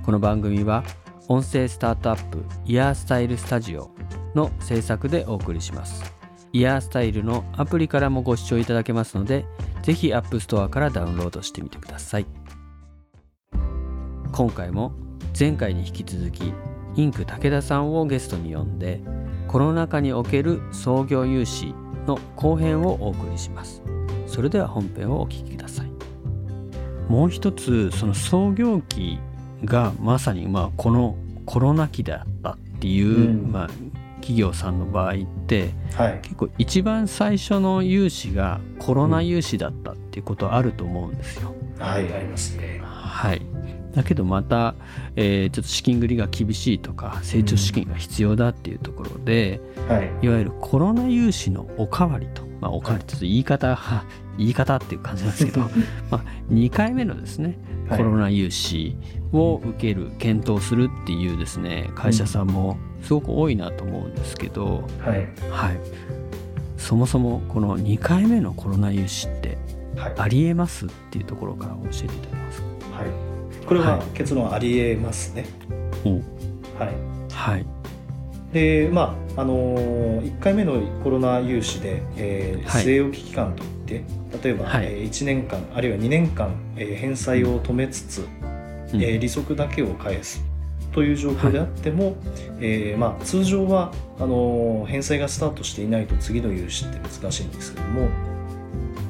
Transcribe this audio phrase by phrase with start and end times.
[0.05, 0.85] この番組は
[1.27, 3.91] 音声スタートアップイヤースタイルスタジオ
[4.33, 6.16] の制作でお送りします。
[6.53, 9.45] イヤースタイルのアプリからもご視聴いただけますので
[9.83, 12.25] ぜひ App Store からダウンロードしてみてください。
[14.31, 14.91] 今回も
[15.37, 16.53] 前回に引き続き
[16.95, 19.01] インク武田さんをゲストに呼んで
[19.47, 21.73] コロナ禍における創業融資
[22.05, 23.81] の後編をお送りします。
[24.25, 25.91] それでは本編をお聞きください。
[27.07, 29.19] もう一つその創業期
[29.63, 33.69] がまさにまあこのコロナ期であったっていう、うん、まあ、
[34.27, 35.15] 企業さんの場合っ
[35.47, 41.55] て、はい、結構一番最初の融資がコロナ融資だったっていうことあると思うんですよ。
[41.77, 42.81] うん、はいありますね。
[42.83, 43.41] はい
[43.95, 44.75] だけどまた、
[45.15, 54.01] えー、ちょっと資金繰りが厳しいとか成長資金が必要だっていうところで、うんはい、いわゆるコロナ融資のおかわりと、まあ、おかわりちょっと言い方、はい、
[54.37, 55.61] 言い方っていう感じなんですけど
[56.09, 57.57] まあ2回目のですね
[57.89, 58.97] コロナ融資
[59.31, 65.79] を受ける検討するっていうですね会社さんもすごく多いなと思うんですけど、はい、はい、
[66.77, 69.57] そもそもこの2回目のコロナ融資って
[70.17, 75.45] ありえますっていうところから教えていただけますか、はい、これは結論ありえますね。
[76.77, 76.89] はい、
[77.31, 77.76] はい
[78.53, 84.03] でまああのー、1回目のコロナ融資で、えー、据え置き期間といって
[84.41, 88.27] 例えば、はい、えー、1年間あるいは2年間、えー、返済を止めつつ、
[88.93, 90.43] うん、えー、利息だけを返す
[90.93, 92.15] という状況であっても、はい、
[92.61, 98.09] えー、まあ、通常はあの返済がスタートしていないと次の融資って難しいんですけども、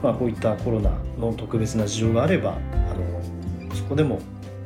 [0.03, 4.19] まあ、こういったコロナの特別な事情があればあのそこでも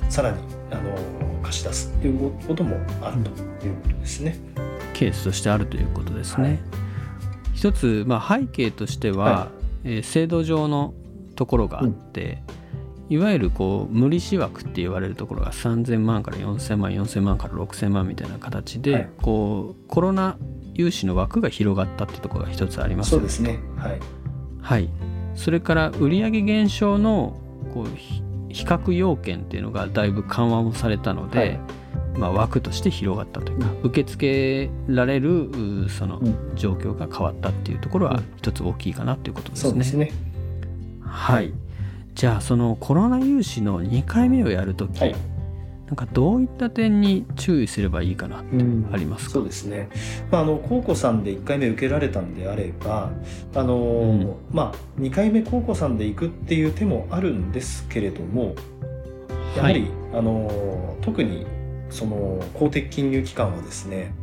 [0.09, 0.37] さらに
[0.71, 0.95] あの
[1.43, 3.29] 貸し出すということもあると
[3.67, 4.35] いうことですね。
[5.01, 6.47] ケースとしてあるということですね。
[6.47, 6.59] はい、
[7.55, 9.51] 一つ、まあ、背景としては、は
[9.83, 10.93] い、えー、制度上の
[11.35, 12.43] ところがあって、
[13.09, 13.15] うん。
[13.15, 20.37] いわゆるこう無利子枠って言われるところが3000万から4000万4000万から6000万みたいな形で、はい、こうコロナ
[20.75, 23.09] 融資の枠が広がったってところが一つあります。
[23.09, 23.59] そうですね。
[23.75, 23.99] はい、
[24.61, 24.89] はい、
[25.33, 27.41] それから売上減少の
[27.73, 27.87] こう
[28.49, 31.59] 比較要件っていうのがだいぶ緩和もされたので、はい、
[32.17, 35.49] まあ、枠として広がったというか、受け付けられる
[35.89, 36.21] その
[36.55, 39.69] 状況が変わったっていうところは一つ大きいかなということですね。
[39.69, 40.11] そうですね。
[41.01, 41.53] はい。
[42.13, 45.15] じゃあそのコロナ融資の2回目をやるとき、はい、
[45.87, 48.63] なんかどういった点に注意すればいいかなって
[48.93, 49.89] ありますか、うん、そうですね、
[50.29, 53.11] まあ、あの高校さんで1回目受けられたんであれば
[53.55, 58.55] あの、うん、まあ、2回目高校さんで行くっていう手もあるんですけれども
[59.55, 61.45] やはり、はい、あの特に
[61.91, 64.13] その公的金融機関はですね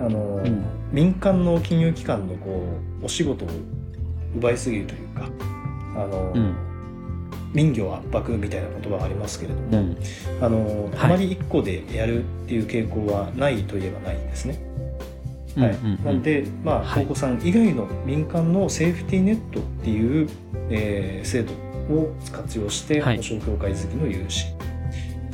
[0.00, 2.64] あの、うん、民間の金融機関のこ
[3.02, 3.48] うお仕事を
[4.36, 5.28] 奪いすぎるというか
[5.96, 6.72] あの、うん。
[7.54, 9.96] 民業圧迫みたいな言葉がありますけれども、うん、
[10.40, 14.58] あのあまり1個でやるっていう傾向はないといえばないんですね。
[15.56, 20.28] はい、なんで、まあ、高校さん以外の民間のセーフティーネットっていう、
[20.70, 21.52] えー、制度
[21.94, 24.46] を活用して保証協会好きの融資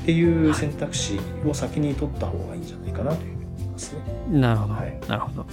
[0.09, 4.01] っていう選択肢を先に取った方がいいんじゃないかなというふうに思いますね。
[4.31, 5.47] なるほど、はい、なるほど。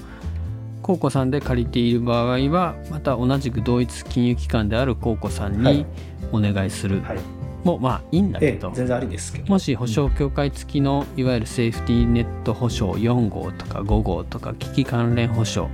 [0.82, 5.86] 高校さんで借りている場合はまた同じく同一金融機関である高校さんに
[6.32, 7.20] お願いする、はい、
[7.66, 9.50] もまあいいんだけど、全然ありですけど。
[9.50, 15.68] もし保証協会付きのいわゆるセーフティーネット保証4号とか5号とか危機関連保証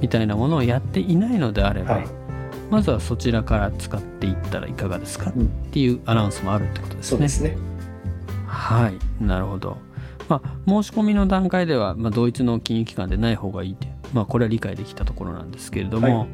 [0.00, 2.06] みたいなものをやっていないのであれば、はい、
[2.70, 7.10] まずはそちらから使っていったらいかがですか、うん、っていうアナウンスもあるってことですね。
[7.10, 7.67] そうですね
[8.58, 9.78] はいなるほど。
[10.28, 16.28] まあ、申し込みの段階では、まあ、同一の金融機関でない方がいいってまあ、これは理解できたところなんですけれども、はい、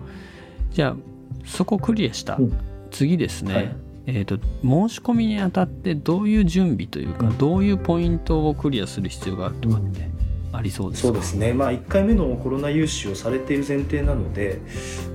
[0.72, 0.96] じゃあ
[1.44, 2.52] そこクリアした、うん、
[2.90, 3.76] 次ですね、はい、
[4.06, 10.08] えーと、申し込みにあたってどういう準備というか、うん、どういうポイントをクリアする必要があるとかって
[10.52, 14.60] ありそうですか、そうですね、まあ、1回目のコロナ融資をされている前提なので、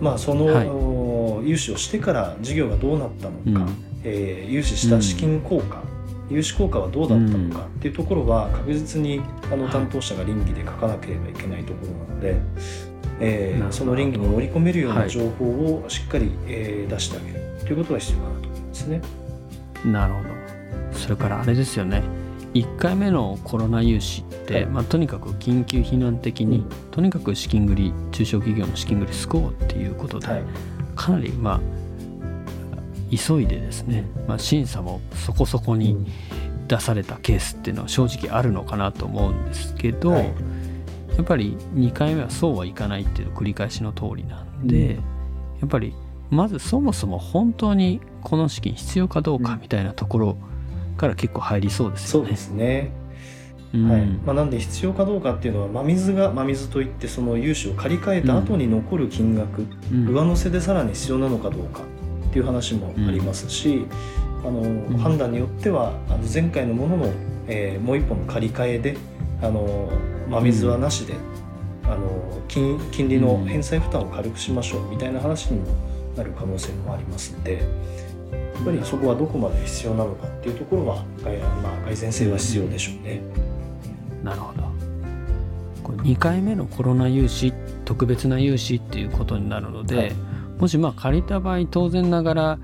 [0.01, 5.81] まあ、その、はい、融資をしてから事業がどうなったのか、うん、えー、融資した資金効果、
[6.29, 9.21] 融資効果はどうだったのかっていうところは確実に
[9.51, 12.35] あの担当者が倫理で書かなければいけないところなので、
[13.19, 19.01] えー、その倫理に盛り込めるような情報をしっかり、えー、出してあげるということが必要かなと思いますね。
[19.85, 20.29] なるほど。
[20.97, 22.03] それからあれですよね。
[22.53, 30.27] 1回目のコロナ融資って、はい、まあ、とにかく緊急避難的に、うん、とにかく資金繰り中小企業の資金繰り救おうっていうことで
[30.95, 31.78] かなりまあ
[33.09, 36.05] 急いでですね、まあ、審査もそこそこに
[36.67, 40.25] 出されたケースっていうのは正直あるのかなと思うんですけど、はい、
[41.15, 45.01] やっぱり2回目はそうはいかないっていう繰り返しの通りなんで、うん、や
[45.65, 45.93] っぱり
[46.29, 50.37] まずそもそも本当にこの資金必要かどうかみたいなところ
[50.97, 52.27] から結構入りそうですよね。
[52.27, 52.91] そうですね。
[53.73, 54.05] はい。
[54.25, 61.81] まあ、なんで必要かどうかっていうのは真水が真水といってその融資を借り換えた後に残る金額、うん、上乗せでさらに必要なのかどうか
[62.29, 63.87] っていう話もありますし、
[64.43, 67.13] うん、あの、うん、判断によってはあの前回のものの、
[67.47, 68.97] えー、もう一本の借り換えで
[69.41, 69.89] あの
[70.29, 71.15] 真水はなしで、
[71.85, 75.67] あの金金利の返済負担を軽くしましょうみたいな話にも
[76.15, 77.63] なる可能性もありますので。
[78.59, 80.95] やっぱりそこはどこまで必要なのかっていうところは、
[81.63, 83.21] まあ、改善性は必要でしょうね。
[84.21, 84.63] なるほど
[85.81, 87.53] これ2回目のコロナ融資
[87.85, 90.11] 特別な融資っていうことになるので、はい、
[90.59, 92.59] もしまあ借りた場合当然ながら、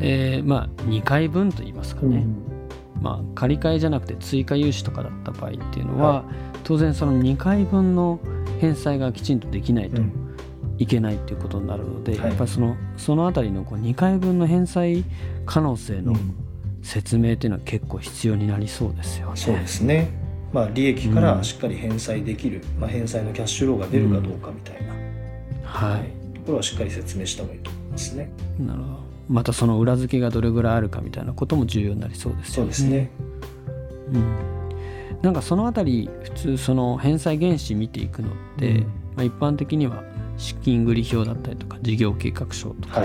[0.00, 6.24] えー、まあ2回分といいますかね、うん、まあ、借り換えじゃなくて追加融資とかだった場合っていうのは、はい、
[6.64, 8.20] 当然その2回分の
[8.60, 10.00] 返済がきちんとできないと
[10.78, 15.04] いけないっていうことになるので、うん、やっぱりそのその辺りのこう2回分の返済
[15.44, 16.14] 可能性の
[16.82, 19.36] 説明っていうのは結構必要になりそうですよね。
[19.36, 20.22] そうですね。
[20.52, 28.30] まあ、利益からしっかり返済できる、うん、まあ、返済のキャッシュローが出るかどうかみたいな、うん、はい、ところはしっかり説明した方がいいと思いますね。
[28.58, 29.02] なるほど。
[29.28, 32.72] またその裏付けがどれぐらいあるかみたいなことも重要になりそうですよね。
[32.72, 33.10] そうですね、
[34.12, 38.86] うん、なんかそのあたり普通その返済原資見ていくのって、うん、ま
[39.18, 40.02] あ、一般的には
[40.36, 43.04] 資金繰り表だったりとか事業計画書とか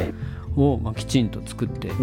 [0.55, 1.97] をまあきちんと作って、はい、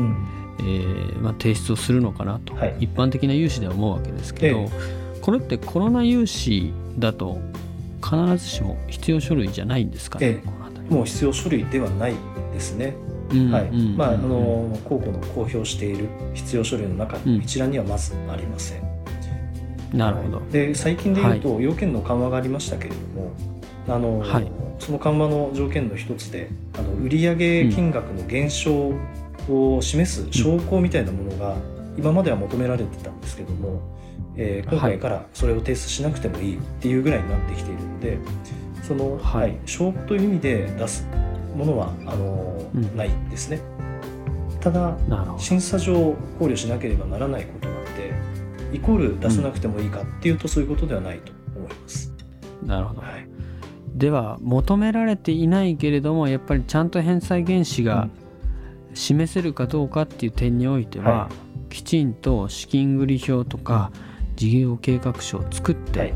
[0.60, 5.18] えー、まあ、提出をするのかなと、はい、一般的な融資では思うわけですけど、ええ。
[5.20, 7.40] これってコロナ融資だと
[8.02, 10.63] 必ずしも必要書類じゃないんですかね、ええ、
[10.94, 12.14] もう必要書類ではない
[12.52, 12.94] ですね。
[13.50, 18.82] はい、まああの公庫の公表している必要書類の中に一覧にはまずありません。
[19.92, 20.42] うん、なるほど。
[20.52, 23.32] で最近でいうと、要件の緩和がありましたけれども、
[23.88, 27.36] あの、はい、その緩和の条件の一つであの売上
[27.70, 28.92] 金額の減少
[29.48, 31.56] を示す証拠みたいなものが
[31.98, 33.80] 今までは求められてたんですけども、
[34.36, 38.18] えー、今回からそれを提出しなくてもいいっていうぐらいになってきているので
[38.86, 41.06] その、はい、証拠という意味で出す
[41.56, 43.60] ものはあの、うん、ないですね。
[44.60, 44.96] ただ
[45.38, 45.94] 審査上
[46.38, 48.14] 考慮しなければならないことなので
[48.72, 52.12] イコール出さなくてもいいかっていうと、そういうことではないと思います。
[52.64, 53.28] なるほど、はい、
[53.94, 58.08] では求められていないけれどもやっぱりちゃんと返済原資が
[58.94, 61.28] 示せるかどうかっていう点においては、は
[61.70, 64.14] い、きちんと資金繰り表とか、うん。
[64.36, 66.12] 事業計画書を作って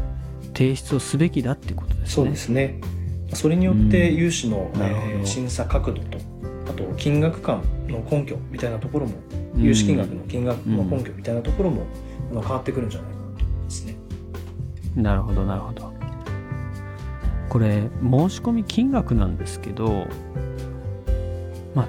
[0.59, 2.07] 提出をすべきだってことですね。
[2.09, 2.81] そうですね
[3.33, 6.19] それによって融資の、えー、審査角度と
[6.69, 9.13] あと金額感の根拠みたいなところも
[9.57, 11.87] 融資金額の金額の根拠みたいなところも、
[12.33, 13.97] うん、変わってくるんじゃないかなと思いますね。
[14.97, 15.93] なるほどなるほど。
[17.49, 20.09] これ申し込み金額なんですけど
[21.73, 21.89] まあ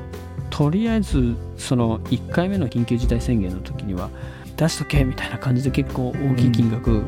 [0.51, 4.11] とりあえずその1回目の緊急事態宣言の時には
[4.57, 7.05] 出しとけみたいな感じで結構大きい金額、うん、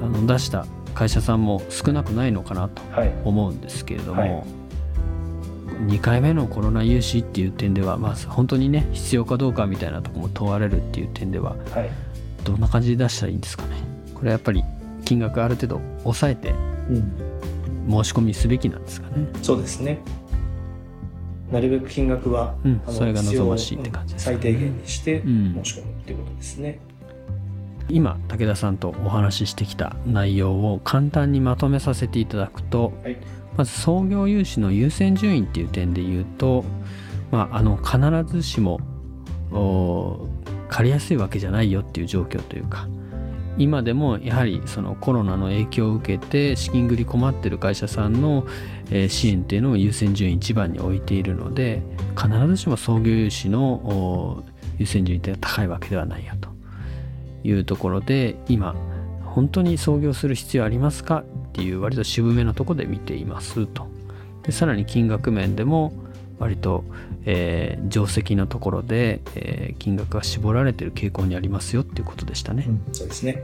[0.00, 0.64] あの出した
[0.94, 2.82] 会社さんも少なくないのかなと
[3.24, 4.30] 思うんですけれども、はい。
[4.30, 4.44] はい、
[5.86, 11.90] 2回目のコロナ融資っていう点では、まあ、本当にね必要かどうかみたいなとこも問われるっていう点では、はい、
[12.44, 13.70] どんな感じで出したらいいんですかね？
[14.14, 14.62] これはやっぱり
[15.04, 16.54] 金額ある程度抑えて
[17.88, 19.98] 申し込みすべきなんですかね、うん、そうですね。
[21.50, 26.80] なるべく金額は、うん、それが望ましいって感じです、ね、最低限にして申し込むっていうことですね。
[27.92, 33.18] 今武田さんとお話ししてきた内容を簡単にまとめさせていただくと、はい、
[33.56, 36.64] まず創業融資の優先順位っていう点で言うと、
[37.30, 37.98] まあ、あの必
[38.34, 38.80] ずしも
[40.68, 42.88] 借りやすいわけじゃないよっていう状況というか
[43.58, 48.46] 今でもやはりそのコロナの影響を受けて資金繰り困ってる会社さんの
[49.08, 51.82] 支援っていうのを優先順位一番に置いているので
[52.16, 54.42] 必ずしも創業融資の
[54.78, 56.51] 優先順位って高いわけではないよと
[57.44, 58.74] いうところで今
[59.24, 63.88] 本当に創業する必要ありますかっていう割と渋めのとこで見ていますと。
[64.42, 65.92] でさらに金額面でも
[66.38, 66.84] 割と、
[67.24, 72.64] えー、定石のところで、えー、金額が絞られている傾向にありますよっていうことでしたね。
[72.66, 73.40] うん、そうですね、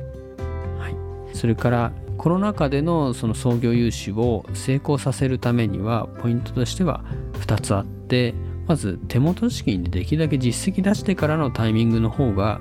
[0.81, 8.35] はい、それからコロナ禍でのその創業融資を成功させるためにはポイントとしては2つあって
[8.67, 12.61] まず手元資金でできるだけ実績出してからのタイミングの方が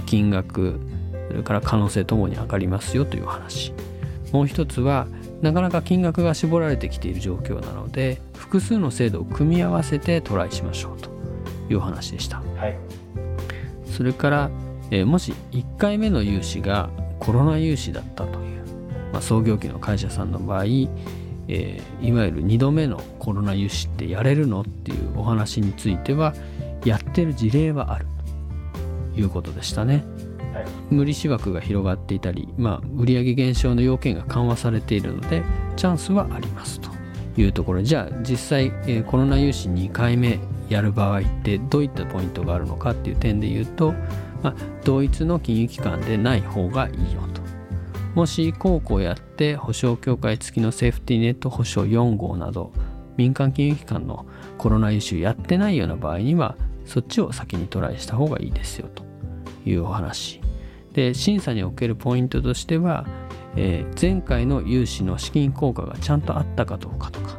[0.00, 0.80] 金額
[1.28, 3.72] それから可能性ともに上がりますよという話。
[4.32, 5.06] もう一つは
[5.42, 11.10] なかなか金額が絞られてきている状況なので複数の制度を組み合わせてトライしましょうと
[11.68, 12.76] いう話でした、はい、
[13.86, 14.50] それから、
[14.90, 18.64] えー、もし1回目の融資がコロナ融資だったという、
[19.12, 26.34] まあ、創業期の会社さんの場合、えー、いわゆる2度目のコロナ融資ってやれるのっていうお話については
[26.84, 28.06] やってる事例はある。
[28.06, 28.11] と
[29.16, 30.04] いうことでしたね。
[30.90, 35.42] 無利子枠が広がっていたり、まあ、売上減少の要件が緩和されているので
[35.76, 36.90] チャンスはありますと
[37.40, 37.82] いうところ。
[37.82, 40.38] じゃあ実際、えー、コロナ融資2回目
[40.68, 43.92] やる場合ってどういったポイントがあるのかっていう点で言うと、
[44.42, 44.54] まあ、
[44.84, 47.42] 同一の金融機関でない方がいいよと。
[48.14, 52.72] もし高校やって保証協会付きのセーフティーネット保証4号など
[53.16, 54.26] 民間金融機関の
[54.58, 59.04] コロナ融資やってないような場合にはそっちを先にトライした方がいいですよと
[59.64, 60.40] いうお話
[60.92, 63.06] で審査におけるポイントとしては、
[63.56, 67.38] えー、前回の融資の資金効果がちゃんとあったかどうかとか、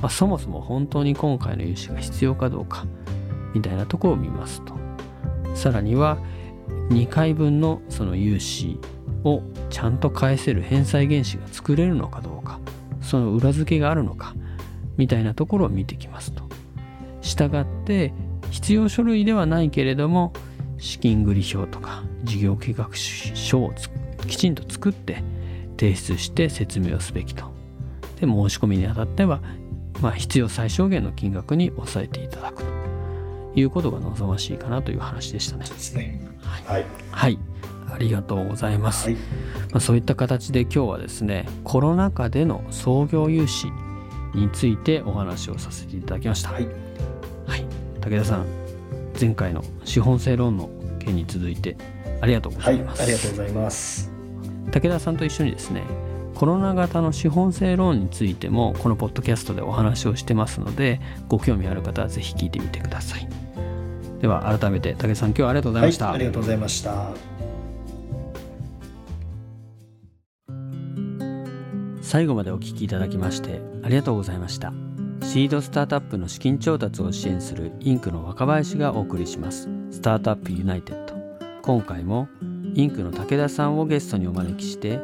[0.00, 2.86] まあ、そもそも本当に今回の融資が必要かどうか
[3.54, 4.74] みたいなところを見ますと
[5.54, 6.18] さらには
[6.90, 8.78] 2回分のその融資
[9.24, 12.60] をちゃんと返せる返済原資が作れるのかどうか
[13.00, 14.34] その裏付けがあるのか
[14.96, 16.42] みたいなところを見てきますと。
[17.22, 18.12] したがって
[18.50, 20.32] 必要書類ではないけれども
[20.78, 23.72] 資金繰り表とか事業計画書を
[24.26, 25.22] きちんと作って
[25.78, 27.50] 提出して説明をすべきと。
[28.20, 29.40] で申し込みにあたっては、
[30.02, 32.80] まあ、必要最小限の金額に抑えていただくと。
[33.54, 35.64] いうことが望ましいかなという話でしたね。
[35.96, 36.20] ね。
[36.42, 37.38] はい、はい、
[37.92, 39.20] ありがとうございます、はい、ま
[39.74, 43.68] あ、そういった形で今日はですねコロナ禍での創業融資
[44.34, 46.52] についてお話をさせていただきました。
[46.52, 46.74] はい、はい、
[48.00, 48.46] 武田さん
[49.20, 51.76] 前回の資本性ローンの件に続いて
[52.20, 54.10] ありがとうございます、はい、ありがとうございます。
[54.70, 55.82] 武田さんと一緒にですね
[56.34, 63.28] コロナ型の資本性ローンについてもこのポッドキャストでお話をしてますのでご興味ある方はぜひ聞いてみてください。
[64.20, 67.40] では改めて武田さん今日はありがとうございました、はい、ありがとうございました。
[72.02, 74.72] 最後までお聞きいただきましてありがとうございました
[75.32, 79.68] シードスタートアップの資金調達を支援するインクの若林がお送りします。
[79.92, 81.14] スタートアップユナイテッド。
[81.62, 82.26] 今回も
[82.74, 84.98] インクの武田さんをゲストにお招きして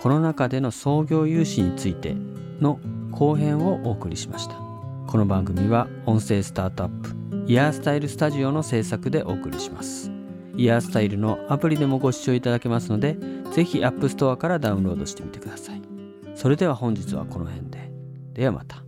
[0.00, 2.16] コロナ禍での創業融資について
[2.58, 2.80] の
[3.10, 4.54] 後編をお送りしました。
[4.54, 7.14] この番組は音声スタートアップ
[7.46, 10.10] イヤースタイルスタジオの制作でお送りします。
[10.56, 13.18] イヤースタイルのアプリでもご視聴いただけますので
[13.52, 15.82] ぜひ App Store からダウンロードしてみてください。
[16.34, 17.92] それでは本日はこの辺で。
[18.32, 18.82] ではまた。